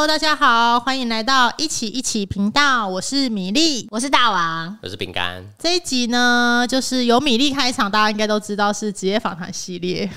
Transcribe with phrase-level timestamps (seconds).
[0.00, 3.86] Hello，大家好，欢迎来到一起一起频道，我是米粒。
[3.90, 10.10] 我是大王，我是饼干，这一集呢，就是由米粒开场，大家应该都知道是职业访谈系列。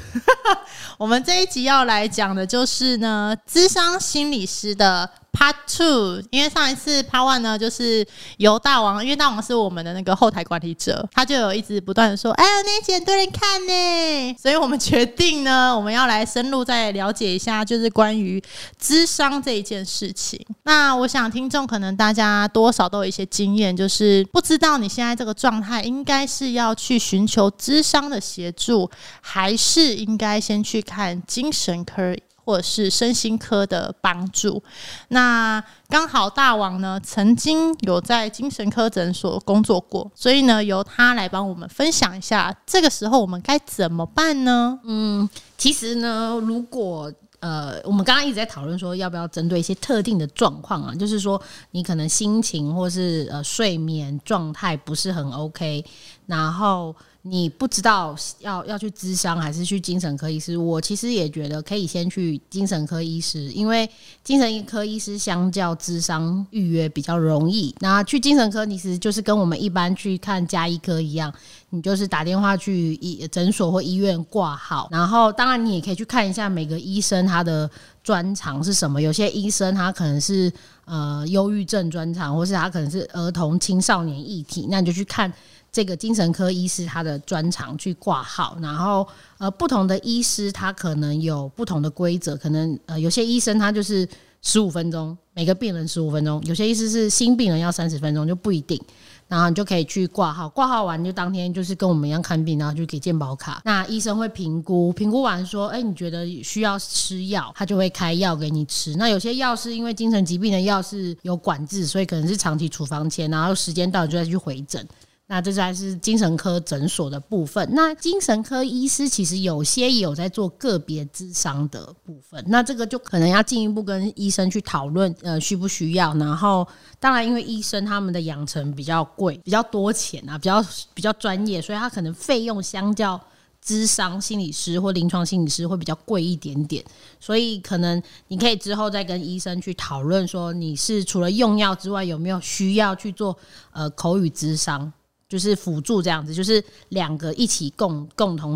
[0.97, 6.21] 我们这一集要来讲的就是呢，智商心理师的 Part Two。
[6.31, 8.05] 因为上一次 Part One 呢，就是
[8.37, 18.41] 由大王，因为大王是我们的那个后台管理者，他就有一直不断的说：“哎呀，那一集很多人看呢。”所以我们决定呢， 我们要来深入再了解一下，就是关于
[18.77, 20.39] 智商这一件事情。
[20.63, 28.89] 那我想听众可能大家多少都有一些经验，就是不知道你现在这个状态，应该是要去寻求智商的协助，
[29.21, 34.61] 还是应该先去看精神科或者是身心科的帮助。
[35.09, 44.79] 那刚好大王呢，曾经有在精神科诊所工作过，所以呢，由他来帮我们分享一下，这个时候我们该怎么办呢？
[44.83, 51.41] 嗯其实呢，如果呃，我们刚刚一直在讨论说，要不要针对一些特定的状况啊，就是说
[51.71, 55.83] 你可能心情或是呃睡眠状态不是很 OK，
[56.25, 63.89] 然后你不知道要要去咨商还是去精神科医师，我其实也觉得可以先去精神科医师，因为
[64.25, 67.73] 精神科医师相较咨商预约比较容易。
[67.79, 71.33] 那去精神科，其实就是跟我们一般去看加医科一样，
[71.69, 77.69] 你就是打电话去医诊所或医院挂号，然后当然你也可以去看一下每个医生他的
[78.03, 79.01] 专长是什么。
[79.01, 80.51] 有些医生他可能是
[80.83, 85.31] 呃忧郁症专长，或是他可能是儿童青少年议题，那你就去看
[85.73, 88.57] 这个精神科医师他的专长去挂号。
[88.61, 89.05] 然后
[89.39, 94.07] 呃不同的医师他可能有不同的规则，可能呃有些医生他就是
[94.41, 98.79] 十五分钟，每个病人十五分钟；有些医师是新病人要三十分钟，就不一定。
[99.25, 103.61] 然后你就可以去挂号，挂号完就当天就是跟我们一样看病，然后就给健保卡。
[103.65, 108.95] 那医生会评估，评估完说，哎，你觉得需要吃药，他就会开药给你吃。
[108.97, 114.85] 那有些药是因为精神疾病的药是有管制，所以可能是长期处方签，然后时间到了就再去回诊。
[115.33, 117.67] 那这才是精神科诊所的部分。
[117.71, 122.43] 那精神科医师其实有些也有在做个别智商的部分。
[122.47, 126.13] 那这个就可能要进一步跟医生去讨论，呃，需不需要。
[126.17, 126.67] 然后，
[126.99, 133.19] 当然因为医生他们的养成比较贵，比较多钱啊，比较比较专业，所以他可能费用相较
[133.59, 136.85] 智商心理师或临床心理师会比较贵一点点。
[137.19, 143.35] 所以可能你可以之后再跟医生去讨论，说你是除了用药之外，有没有需要去做
[143.71, 144.93] 呃口语智商。
[145.33, 148.55] 就是辅助这样子，就是两个一起共共同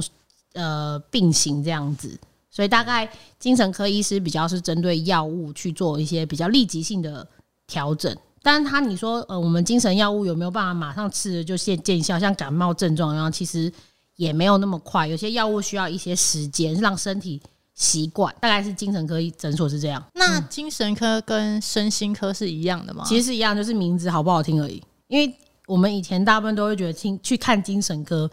[0.53, 2.15] 呃并行这样子，
[2.51, 7.27] 所以大概精神科医师比较是针对药物去做一些比较立即性的
[7.65, 8.15] 调整。
[8.43, 12.19] 但是他你说呃，我们精神药物有没有办法马上吃了就见见效？
[12.19, 13.73] 像感冒症状一样，其实
[14.15, 15.07] 也没有那么快。
[15.07, 17.41] 有些药物需要一些时间让身体
[17.73, 20.03] 习惯，大概是精神科诊所是这样。
[20.13, 23.03] 那精神科跟身心科是一样的吗？
[23.07, 24.79] 其实是一样，就是名字好不好听而已。
[25.07, 25.33] 因为
[25.67, 28.27] 我们以前大部分都会觉得听去看精神科，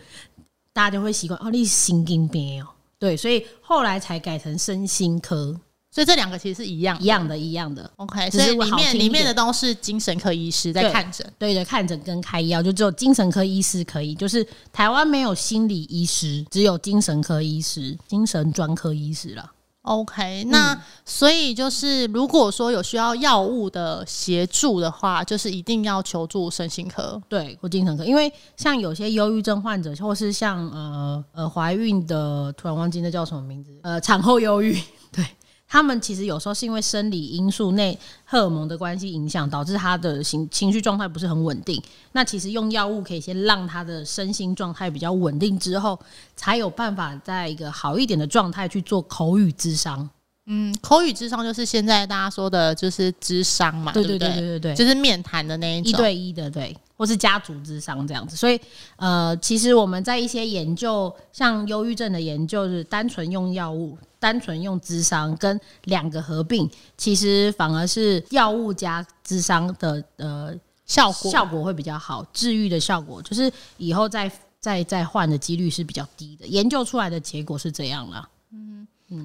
[0.73, 2.69] 大家就会习惯哦，你是心经病哦，
[2.99, 5.55] 对，所以后来才改成身心科，
[5.91, 7.91] 所以这两个其实是一样一样的，一样的。
[7.97, 11.29] OK，所以里面里面的都是精神科医师在看诊。
[11.37, 19.51] 对的，看诊跟开药就只有精神科医师可以，就是台湾没有心理医师，只有精神科医师、精神专科医师了。
[19.85, 20.75] OK，那、
[21.05, 27.21] 所以就是如果说有需要药物的协助的话，就是一定要求助身心科。
[27.29, 34.73] 对，或精神科，因为像有些忧郁症患者，或是像呃呃怀孕的，突然忘记那叫什么名字，呃产后忧郁，
[35.13, 35.23] 对
[35.75, 41.83] 他们其实有时候是因为生理因素内荷尔蒙的关系影响，导致他的情情绪状态不是很稳定。
[42.13, 45.99] 那其实用药物可以先让他的身心状态比较稳定之后，
[46.37, 50.09] 才有办法在一个好一点的状态去做口语智商。
[50.47, 55.91] 嗯，口语智商就是现在大家说的，就是智商嘛，对对对对对对对，就是面谈的那一种。
[55.91, 58.37] 一对一的，对，或是家族智商这样子。
[58.37, 58.61] 所以，
[58.95, 70.55] 呃，其实我们在一些研究，像忧郁症的研究，是单纯用药物、单纯用智商跟两个合并，其实反而是药物加智商的呃
[70.87, 76.47] 效果效果会比较好，治愈的效果就是以后再再再换的几率是比较低的。
[76.47, 78.27] 研究出来的结果是这样啦。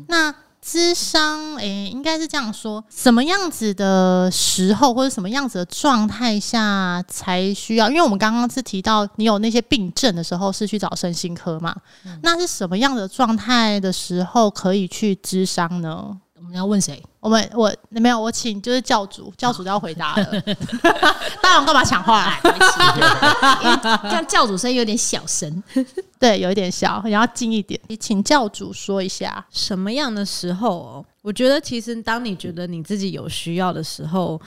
[0.05, 7.89] 那智商，诶、应该是这样说：什么样子的时候，或者什么样子的状态下才需要？
[7.89, 11.75] 因为我们刚刚是提到你有那些病症的时候，是去找身心科嘛？
[12.21, 16.17] 那是什么样的状态的时候可以去智商呢？
[16.35, 17.01] 我们要问谁？
[17.19, 20.25] 我们我没有，我请就是教主，教主都要回答了。
[21.43, 22.39] 大王干嘛抢话？
[22.41, 22.69] 对不起，
[24.09, 25.61] 这样教主声音有点小声。
[26.17, 27.79] 对，有一点小，你要近一点。
[27.87, 31.05] 你请教主说一下，什么样的时候哦？
[31.21, 34.39] 我觉得其实当你觉得你自己有需要的时候，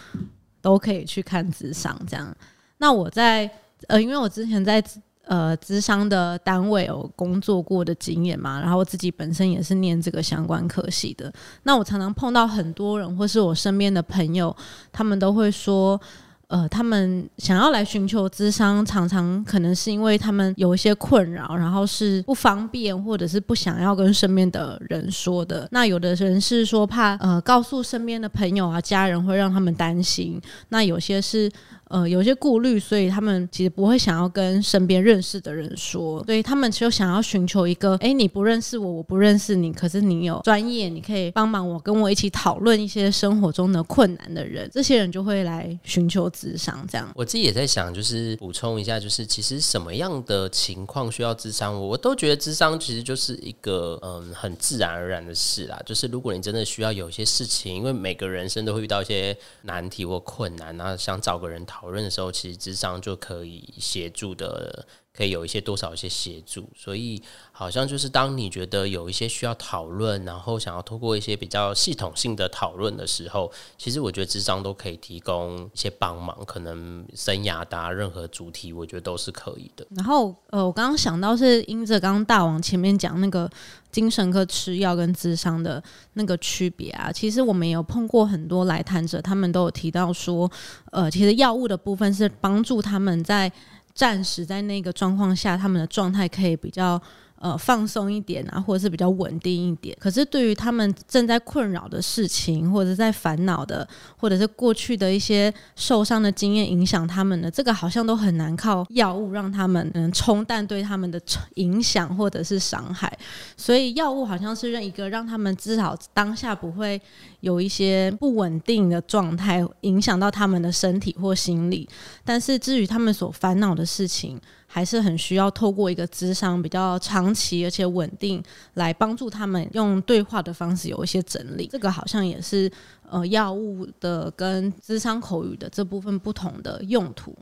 [0.62, 1.94] 都可以去看智商。
[2.08, 2.34] 这样，
[2.78, 3.50] 那我在
[3.88, 4.82] 呃，因为我之前在
[5.26, 11.32] 呃智商的单位有工作过的经验嘛，然后自己本身也是念这个相关科系的。
[11.62, 14.54] 那我常常碰到很多人，或是我身边的朋友，
[14.92, 16.00] 他们都会说。
[16.48, 25.66] 呃，他们想要来寻求资商，常常可能是因为他们有一些困扰，然后是不方便，或者是不想要跟身边的人说的。
[25.70, 30.38] 那有的人是说怕呃告诉身边的朋友啊、家人会让他们担心。
[30.69, 31.50] 那有些是。
[31.93, 46.83] 呃，有些顾虑，所以他们其实不会想要跟身边认识的人说，所以他们就想要寻求一个，哎，你不认识我，我不认识你，可是你有专业，你可以帮忙我，跟我一起讨论一些生活中的困难的人，这些人就会来寻求智商。
[46.91, 55.79] 这样，我自己也在想，就是补充一下，就是其实什么样的情况需要智商，我我都觉得智商其实就是一个嗯很自然而然的事啦。
[55.85, 61.81] 就是如果你真的需要有一些事情，因为每个人生都会遇到一些难题或困难，然后想找个人讨。
[61.82, 64.87] 讨论的时候，其实智商就可以协助的。
[65.14, 67.23] 可以有一些多少一些协助，所以
[67.53, 79.87] 好像就是当你觉得有一些需要讨论，然后想要通过一些比较系统性的讨论的时候，其实我觉得智商都可以提供一些帮忙，可能生涯的任何主题，我觉得都是可以的。
[79.91, 83.50] 然后呃，我刚刚想到是因着刚刚大王前面讲那个
[83.91, 85.82] 精神科吃药跟智商的
[86.15, 90.50] 那个区别啊，其实我们有碰过很多来谈者，他们都有提到说，
[90.91, 93.53] 呃，其实药物的部分是帮助他们在。
[93.94, 97.00] 暂时在那个状况下，他们的状态可以比较。
[97.43, 99.97] 呃，放松一点啊，或者是比较稳定一点。
[99.99, 103.87] 可是对于他们正在困扰的事情，或者在烦恼的，
[104.17, 111.21] 或者是过去的一些受伤的经验影响他们的，这个好像都很难靠药物让他们能冲淡对他们的
[111.55, 113.12] 影响或者是伤害。
[113.56, 117.03] 所以药物好像是一个让他们至少当下不会
[117.41, 121.89] 有一些不稳定的状态影响到他们的身体或心理。
[122.25, 124.41] 但是至于他们所烦恼的事情，
[124.74, 128.42] 还是很需要透过一个智商比较长期而且稳定
[128.74, 131.69] 来帮助他们用对话的方式有一些整理。
[131.70, 132.72] 这个好像也是
[133.06, 137.36] 呃药物的跟智商口语的这部分不同的用途。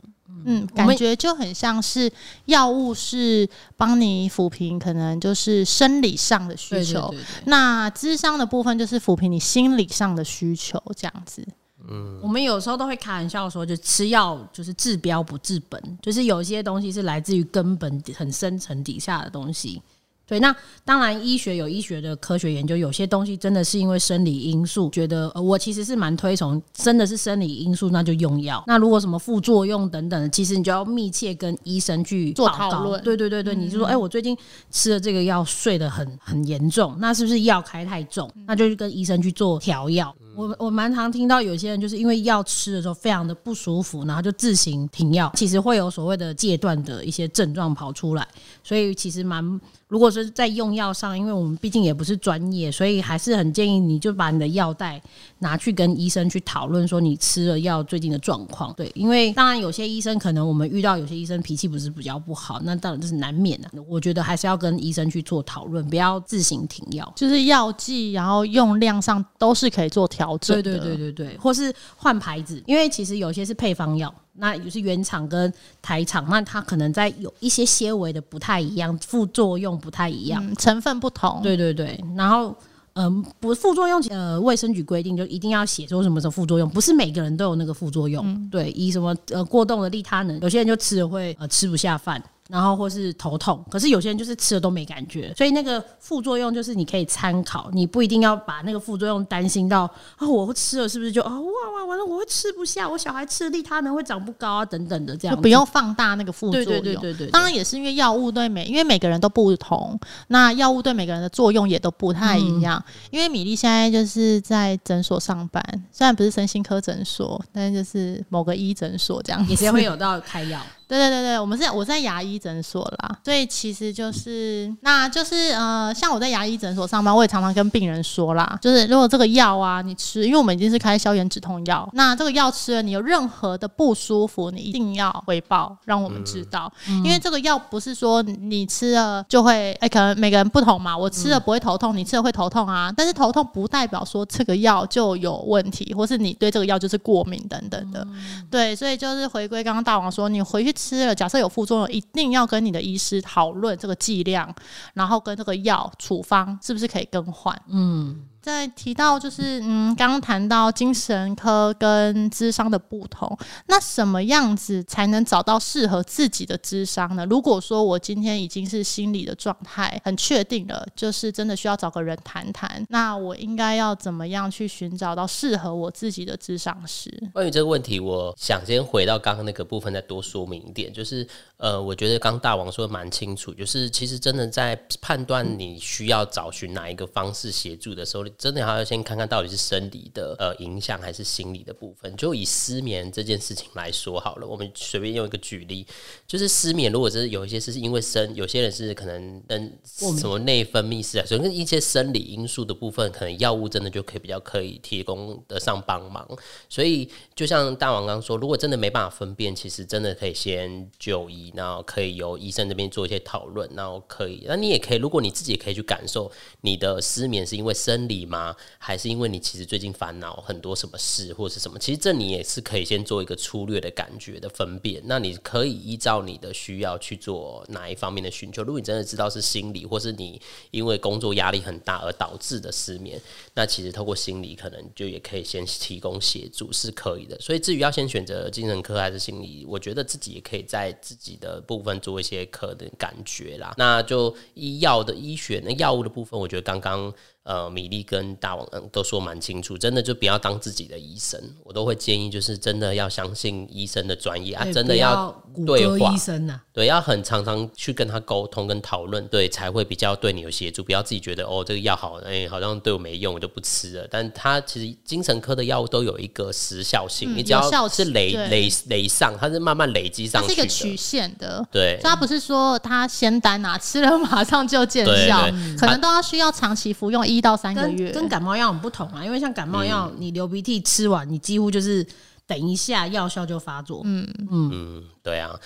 [0.45, 2.11] 嗯，感觉就很像是
[2.45, 3.47] 药物是
[3.77, 7.13] 帮你抚平可能就是生理上的需求，
[7.45, 11.47] 那智商的部分就是抚平你心理上的需求，这样子。
[11.89, 19.81] 嗯，我们有时候都会开玩笑说，就吃药就是治标不治本，就是有些东西是来自于根本很深层底下的东西。
[20.27, 20.55] 对，那
[20.85, 28.63] 当然医学有医学的科学研究，有些东西真的是因为生理因素，觉得我其实是蛮推崇，真的是生理因素那就用药。
[28.65, 33.01] 那如果什么副作用等等的，其实你就要密切跟医生去做讨论。
[33.03, 34.37] 对对对对，你就说，哎，我最近
[34.69, 38.31] 吃了这个药，睡得很很严重，那是不是药开太重？
[38.47, 40.15] 那就去跟医生去做调药。
[40.35, 48.27] 我我蛮常听到有些人就是因为药吃的时候非常的不舒服，然后就自行停药，其实会有所谓的戒断的一些症状跑出来，
[48.63, 49.59] 所以其实蛮。
[49.87, 55.01] 如果是在用药上，因为我们毕竟也不是专业，所以还是很建议你就把你的药袋
[55.39, 58.73] 拿去跟医生去讨论，说你吃了药最近的状况。
[58.75, 63.69] 对，因为当然有些医生可能我们遇到有些医生脾气不是比较不好，那当然这是难免的。
[63.85, 67.11] 我觉得还是要跟医生去做讨论，不要自行停药。
[67.13, 70.63] 就是药剂，然后用量上都是可以做调整的。
[70.63, 74.13] 对对对对对，或是换牌子，因为其实有些是配方药。
[74.33, 81.41] 那也是原厂跟台厂，那它可能在有一些些微的不太一样，副作用不太一样，成分不同。
[81.43, 82.55] 对对对，然后
[82.93, 88.49] 嗯，不副作用，呃，卫生局规定就一定要写说什么什么副作用，不是每个人都有那个副作用。
[88.49, 92.21] 对，以什么呃过动的利他能，有些人就吃了会呃吃不下饭。
[92.51, 106.65] 然后或是头痛，可是有些人就是吃了都没感觉，所以那个副作用就是你可以参考，你不一定要把那个副作用担心到啊，我吃了是不是就啊哇哇完了我会吃不下，我小孩吃利他能会长不高啊等等的这样，就不用放大那个副作用。
[106.65, 112.83] 对对对对对，当然也是因为药物对每因为每个人都不同，那药物对每个人的作用也都不太一样。
[113.11, 120.59] 因为米粒现在就是在诊所上班，虽然不是身心科诊所，但是就是某个医诊所这样，也是会有到开药。
[120.91, 131.89] 对对对对，我们是我在牙医诊所啦，所以其实就是，那就是呃，像我在牙医诊所上班，我也常常跟病人说啦，就是如果这个药啊你吃，因为我们已经是开消炎止痛药药。
[131.93, 136.71] 那这个药吃了，你有任何的不舒服，你一定要回报，让我们知道。
[137.03, 140.97] 因为这个药不是说你吃了就会，哎、可能每个人不同嘛。
[140.97, 142.93] 我吃了不会头痛，你吃了会头痛啊。
[142.95, 148.05] 但是头痛不代表说这个药就有问题，或是你对这个药就是过敏等等的。
[148.49, 154.53] 对，所以就是回归刚刚大王说，你回去吃了，假设有副作用，一定要跟你的医师讨论这个剂量，
[154.95, 157.55] 然后跟这个药处方是不是可以更换。
[157.67, 167.25] 嗯，再提到就是，嗯，刚刚谈到精神科跟智商的不同，那什么样子才能找到适合自己的智商呢？
[167.27, 177.11] 如果说我今天已经是心理的状态很确定了，就是真的需要找个人谈谈，那我应该要怎么样去寻找到适合我自己的智商师？
[177.33, 180.91] 关于这个问题，我想先回到刚刚那个部分，再多说明一点。
[180.91, 192.15] 就是呃，我觉得刚大王说的蛮清楚，就是其实真的在判断你需要找寻哪一个方式协助的时候，真的还要先看看到底是生理的呃影响还是心理的部分。
[192.15, 195.85] 就以失眠这件事情来说好了，我们随便用一个举例，
[196.27, 206.27] 就是失眠，如果是有一些是因为生，有些人是可能跟什么内分泌失调，所以跟一些生理因素的部分，可能药物真的就可以比较可以提供得上帮忙。
[206.69, 218.55] 所以就像大王刚刚说，如果真的没办法分辨，其实真的可以先就医，然后可以由医生这边做一些讨论，然后可以，那你也可以，如果你自己也可以去感受你的失眠是因为生理 吗？
[218.77, 221.79] 还是因为你其实最近烦恼很多什么事或是什么？
[221.79, 225.01] 其实这你也是可以先做一个粗略的感觉的分辨。
[225.05, 228.63] 那你可以依照你的需要去做哪一方面的寻求。
[228.63, 233.21] 如果你真的知道是心理，或是你因为工作压力很大而导致的失眠，
[233.53, 237.39] 那其实透过心理可能就也可以先提供协助，是可以的。
[237.39, 243.73] 所以至于要先选择精神科还是心理，我觉得自己也可以在自己的部分做一些可能感觉啦。
[243.77, 247.13] 那就医药的医学那药物的部分，我觉得刚刚。
[247.43, 255.31] 呃，米粒跟大王嗯都说蛮清楚，真的就不要当自己的医生，我都会建议，就是真的要相信医生的专业啊，真的要
[255.65, 260.83] 对话医生呐、对，要很常常去跟他沟通跟讨论，对，才会比较对你有协助。
[260.83, 264.07] 不要自己觉得哦，这个药好，哎、好像对我没用，我就不吃了。
[264.09, 270.53] 但他其实精神科的药物都有一个时效性，嗯你只要效是累累累上，它是慢慢累积上去的。
[270.53, 271.67] 是一个曲线的。
[271.71, 278.11] 对所以它不是说它仙丹啊，吃了马上就见对效对，可能都要需要长期服用一到三个跟月。
[278.11, 282.05] 跟感冒药很不同啊，因为像感冒药，你流鼻涕吃完，你几乎就是
[282.45, 284.01] 等一下药效就发作。
[284.05, 285.59] 嗯，嗯，对啊。